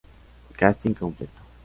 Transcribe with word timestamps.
Casting 0.57 0.95
Completo 0.97 1.45